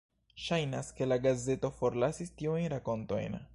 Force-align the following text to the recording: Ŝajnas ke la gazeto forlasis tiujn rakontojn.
Ŝajnas 0.43 0.89
ke 0.99 1.07
la 1.11 1.19
gazeto 1.27 1.71
forlasis 1.81 2.35
tiujn 2.43 2.69
rakontojn. 2.77 3.41